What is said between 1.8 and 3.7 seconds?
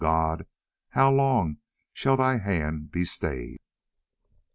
shall thy Hand be stayed?"